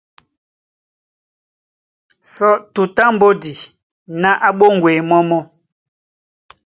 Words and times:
Só 2.33 2.49
Tutú 2.73 3.01
á 3.07 3.07
mbódi 3.13 3.53
ná 4.21 4.29
á 4.47 4.49
ɓóŋgweye 4.59 5.01
mɔ́ 5.09 5.21
mɔ́. 5.29 5.41